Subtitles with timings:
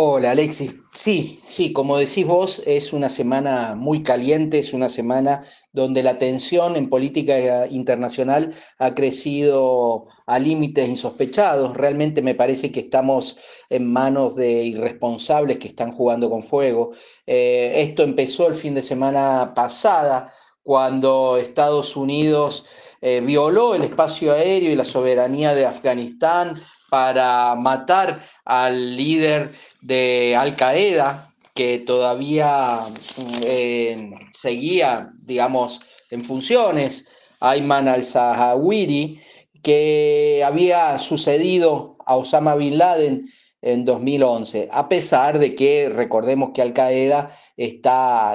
[0.00, 5.42] Hola Alexis, sí, sí, como decís vos, es una semana muy caliente, es una semana
[5.72, 11.76] donde la tensión en política internacional ha crecido a límites insospechados.
[11.76, 13.38] Realmente me parece que estamos
[13.70, 16.92] en manos de irresponsables que están jugando con fuego.
[17.26, 22.66] Eh, esto empezó el fin de semana pasada, cuando Estados Unidos
[23.00, 26.54] eh, violó el espacio aéreo y la soberanía de Afganistán
[26.88, 32.78] para matar al líder de Al Qaeda, que todavía
[33.16, 37.08] mm, eh, seguía, digamos, en funciones,
[37.40, 39.20] Ayman al-Zawahiri,
[39.62, 43.26] que había sucedido a Osama Bin Laden
[43.60, 48.34] en 2011, a pesar de que recordemos que Al Qaeda está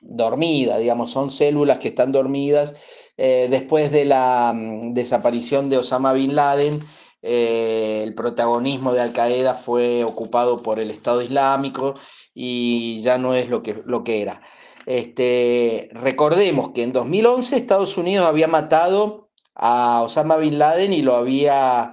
[0.00, 2.74] dormida, digamos, son células que están dormidas
[3.18, 6.80] eh, después de la mm, desaparición de Osama Bin Laden
[7.22, 11.94] eh, el protagonismo de Al Qaeda fue ocupado por el Estado Islámico
[12.34, 14.40] y ya no es lo que, lo que era.
[14.86, 21.16] Este, recordemos que en 2011 Estados Unidos había matado a Osama Bin Laden y lo
[21.16, 21.92] había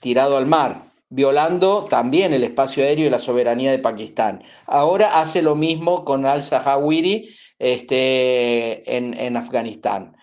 [0.00, 4.42] tirado al mar, violando también el espacio aéreo y la soberanía de Pakistán.
[4.66, 10.16] Ahora hace lo mismo con al-Zawahiri este, en, Afganistán.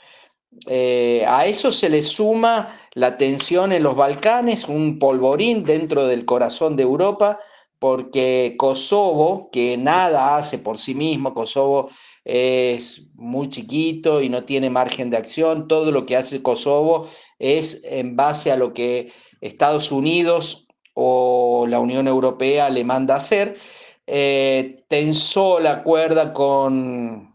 [0.65, 6.25] Eh, a eso se le suma la tensión en los Balcanes, un polvorín dentro del
[6.25, 7.39] corazón de Europa,
[7.79, 11.89] porque Kosovo, que nada hace por sí mismo, Kosovo
[12.25, 17.07] es muy chiquito y no tiene margen de acción, todo lo que hace Kosovo
[17.39, 23.55] es en base a lo que Estados Unidos o la Unión Europea le manda hacer,
[24.07, 27.26] eh, tensó la cuerda con,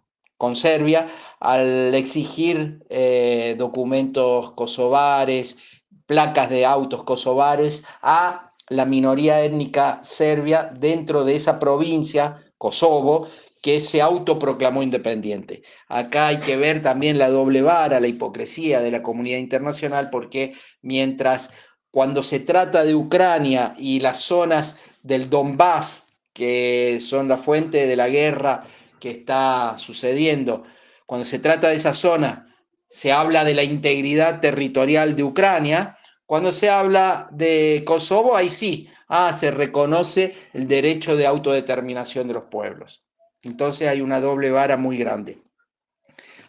[0.43, 1.07] con Serbia
[1.39, 5.59] al exigir eh, documentos kosovares,
[6.05, 13.29] placas de autos kosovares a la minoría étnica serbia dentro de esa provincia, Kosovo,
[13.63, 15.63] que se autoproclamó independiente.
[15.87, 20.55] Acá hay que ver también la doble vara, la hipocresía de la comunidad internacional, porque
[20.81, 21.53] mientras
[21.93, 27.95] cuando se trata de Ucrania y las zonas del Donbass, que son la fuente de
[27.95, 28.65] la guerra
[29.03, 30.63] que está sucediendo,
[31.07, 32.47] cuando se trata de esa zona,
[32.87, 35.97] se habla de la integridad territorial de Ucrania.
[36.25, 42.35] Cuando se habla de Kosovo, ahí sí, ah, se reconoce el derecho de autodeterminación de
[42.35, 43.05] los pueblos.
[43.43, 45.43] Entonces hay una doble vara muy grande.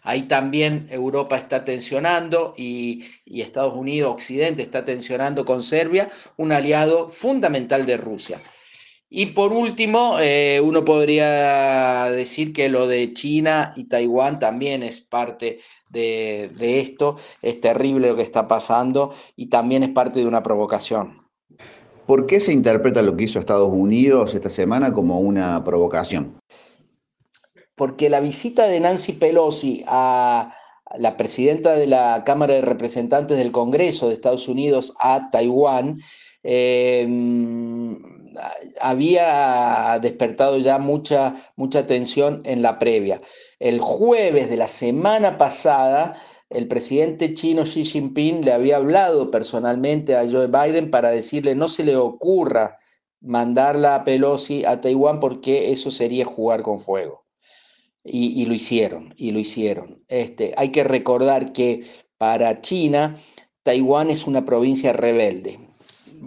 [0.03, 6.51] Ahí también Europa está tensionando y, y, Estados Unidos, Occidente, está tensionando con Serbia, un
[6.51, 8.39] aliado fundamental de Rusia.
[9.15, 15.01] Y por último, eh, uno podría decir que lo de China y Taiwán también es
[15.01, 15.59] parte
[15.91, 17.17] de, esto.
[17.43, 21.19] Es terrible lo que está pasando y también es parte de una provocación.
[22.07, 26.39] ¿Por qué se interpreta lo que hizo Estados Unidos esta semana como una provocación?
[27.75, 30.55] Porque la visita de Nancy Pelosi a
[30.97, 35.99] la presidenta de la Cámara de Representantes del Congreso de Estados Unidos a Taiwán
[36.41, 37.05] eh,
[38.81, 43.21] había despertado ya mucha, mucha tensión en la previa.
[43.59, 46.15] El jueves de la semana pasada,
[46.49, 51.67] el presidente chino Xi Jinping le había hablado personalmente a Joe Biden para decirle no
[51.67, 52.77] se le ocurra
[53.21, 57.23] mandarla a Pelosi a Taiwán porque eso sería jugar con fuego.
[58.05, 60.03] Y, lo hicieron, y lo hicieron.
[60.09, 61.85] Este, hay que recordar que
[62.17, 63.15] para China,
[63.63, 65.57] Taiwán es una provincia rebelde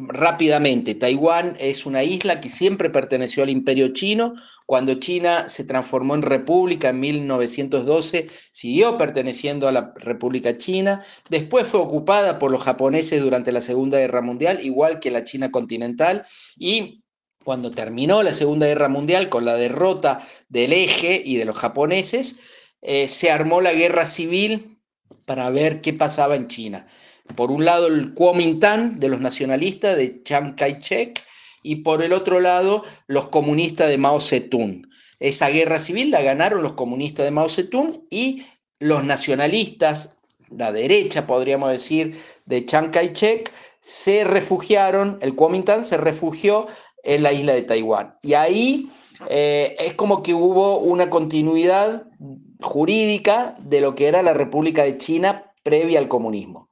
[0.09, 4.35] rápidamente, Taiwán es una isla que siempre perteneció al imperio chino.
[4.67, 11.05] Cuando China se transformó en república en 1912, siguió perteneciendo a la República China.
[11.31, 15.51] Después fue ocupada por los japoneses durante la Segunda Guerra Mundial, igual que la China
[15.51, 16.27] continental.
[16.57, 17.03] Y
[17.45, 22.41] cuando terminó la Segunda Guerra Mundial con la derrota del eje y de los japoneses,
[22.83, 24.79] eh, se armó la guerra civil
[25.25, 26.87] para ver qué pasaba en China.
[27.35, 31.21] Por un lado el Kuomintang de los nacionalistas de Chiang Kai-shek
[31.63, 34.87] y por el otro lado los comunistas de Mao Zedong.
[35.19, 38.45] Esa guerra civil la ganaron los comunistas de Mao Zedong y
[38.79, 40.17] los nacionalistas,
[40.51, 43.51] la derecha podríamos decir, de Chiang Kai-shek,
[43.81, 46.67] se refugiaron, el Kuomintang se refugió
[47.03, 48.17] en la isla de Taiwán.
[48.23, 48.89] Y ahí
[49.31, 52.07] eh, es como que hubo una continuidad
[52.61, 56.66] jurídica de lo que era la República de China previa al comunismo.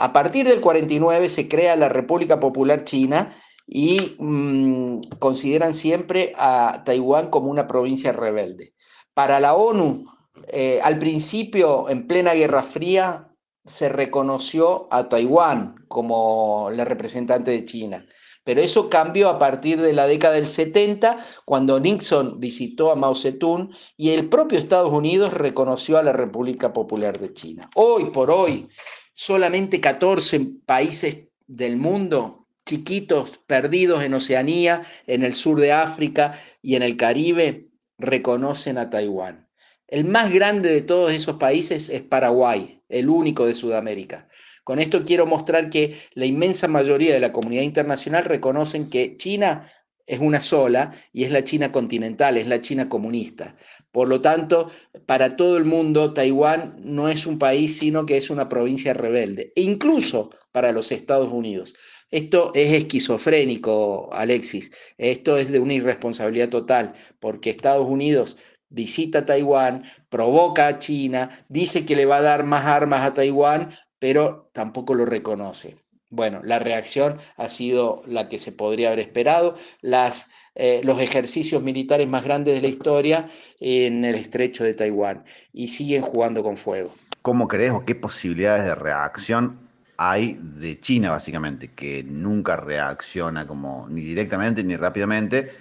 [0.00, 3.30] A partir del 49 se crea la República Popular China
[3.66, 8.72] y mm, consideran siempre a Taiwán como una provincia rebelde.
[9.12, 10.06] Para la ONU,
[10.48, 13.28] eh, al principio, en plena Guerra Fría,
[13.66, 18.06] se reconoció a Taiwán como la representante de China.
[18.42, 23.14] Pero eso cambió a partir de la década del 70, cuando Nixon visitó a Mao
[23.14, 27.68] Zedong y el propio Estados Unidos reconoció a la República Popular de China.
[27.74, 28.66] Hoy por hoy,
[29.12, 36.76] solamente 14 países del mundo, chiquitos, perdidos en Oceanía, en el sur de África y
[36.76, 37.68] en el Caribe,
[37.98, 39.48] reconocen a Taiwán.
[39.88, 44.28] El más grande de todos esos países es Paraguay, el único de Sudamérica.
[44.62, 49.68] Con esto quiero mostrar que la inmensa mayoría de la comunidad internacional reconocen que China
[50.10, 53.54] es una sola y es la China continental, es la China comunista.
[53.92, 54.68] Por lo tanto,
[55.06, 59.52] para todo el mundo, Taiwán no es un país, sino que es una provincia rebelde,
[59.54, 61.76] e incluso para los Estados Unidos.
[62.10, 64.72] Esto es esquizofrénico, Alexis.
[64.98, 68.36] Esto es de una irresponsabilidad total, porque Estados Unidos
[68.68, 73.70] visita Taiwán, provoca a China, dice que le va a dar más armas a Taiwán,
[74.00, 75.76] pero tampoco lo reconoce.
[76.10, 79.54] Bueno, la reacción ha sido la que se podría haber esperado.
[79.80, 83.28] Las, eh, los ejercicios militares más grandes de la historia
[83.60, 86.92] en el estrecho de Taiwán y siguen jugando con fuego.
[87.22, 93.86] ¿Cómo crees o qué posibilidades de reacción hay de China, básicamente, que nunca reacciona como
[93.88, 95.52] ni directamente ni rápidamente,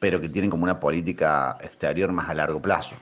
[0.00, 2.96] pero que tienen como una política exterior más a largo plazo?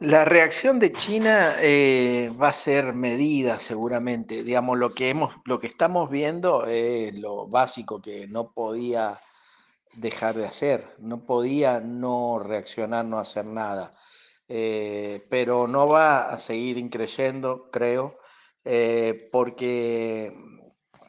[0.00, 4.42] La reacción de China eh, va a ser medida seguramente.
[4.42, 9.20] Digamos, lo que, hemos, lo que estamos viendo es lo básico que no podía
[9.92, 13.90] dejar de hacer, no podía no reaccionar, no hacer nada.
[14.48, 18.18] Eh, pero no va a seguir increyendo, creo,
[18.64, 20.32] eh, porque,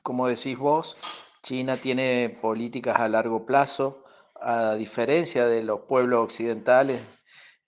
[0.04, 0.98] como decís vos,
[1.42, 4.04] China tiene políticas a largo plazo,
[4.36, 7.00] a diferencia de los pueblos occidentales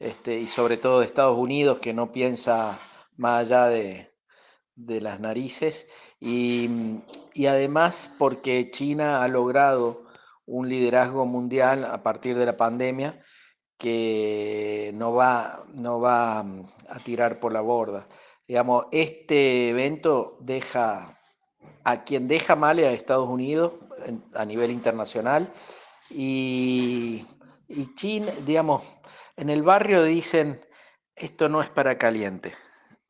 [0.03, 2.77] este, y sobre todo de Estados Unidos, que no piensa
[3.17, 4.09] más allá de,
[4.75, 5.87] las narices,
[6.19, 6.69] y,
[7.47, 10.03] además porque China ha logrado
[10.45, 13.23] un liderazgo mundial a partir de la pandemia
[13.77, 18.07] que no va, no va a tirar por la borda.
[18.47, 21.19] Digamos, este evento deja
[21.83, 23.73] a quien deja mal a Estados Unidos
[24.33, 25.51] a nivel internacional
[26.09, 27.25] y,
[27.67, 28.83] y China, digamos,
[29.35, 30.65] en el barrio dicen,
[31.15, 32.53] esto no es para caliente,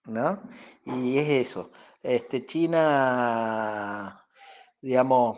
[0.06, 0.42] ¿no?
[0.86, 1.72] Y es eso.
[2.02, 4.25] Este, China,
[4.81, 5.38] digamos,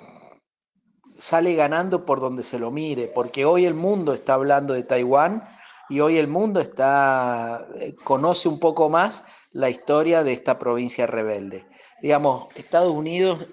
[1.17, 5.47] sale ganando por donde se lo mire, porque hoy el mundo está hablando de Taiwán
[5.89, 11.07] y hoy el mundo está, eh, conoce un poco más la historia de esta provincia
[11.07, 11.67] rebelde.
[12.01, 13.47] Digamos, Estados Unidos,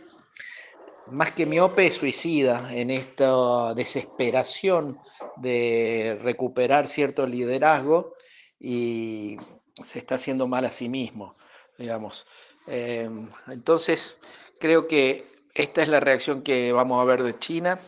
[1.12, 4.98] más que miope, suicida en esta desesperación
[5.36, 8.14] de recuperar cierto liderazgo
[8.58, 9.36] y
[9.74, 11.36] se está haciendo mal a sí mismo,
[11.78, 12.26] digamos.
[12.66, 14.18] Em, entonces,
[14.58, 15.24] creo que
[15.54, 17.78] esta es la reacción que vamos a ver de China,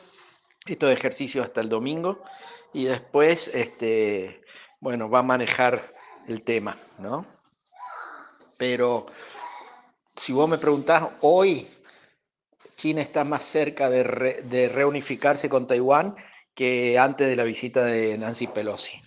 [0.67, 2.23] estos ejercicios hasta el domingo,
[2.73, 4.43] y después, este,
[4.81, 5.95] bueno, va a manejar
[6.27, 7.27] el tema, ¿no?
[8.57, 9.07] Pero
[10.17, 11.67] si vos me preguntás, hoy
[12.77, 16.17] China está más cerca de, de reunificarse con Taiwán
[16.55, 19.04] que antes de la visita de Nancy Pelosi.